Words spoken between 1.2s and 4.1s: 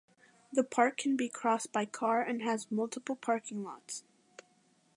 crossed by car and has multiple parking lots.